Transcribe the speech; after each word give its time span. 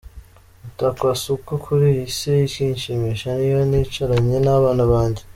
Mutakwasuku: 0.61 1.51
Kuri 1.65 1.85
iyi 1.93 2.05
si, 2.17 2.31
ikinshimisha 2.47 3.29
n’iyo 3.37 3.61
nicaranye 3.69 4.37
n’abana 4.45 4.83
banjye. 4.91 5.21